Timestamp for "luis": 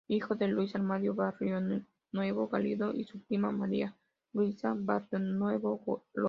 0.47-0.73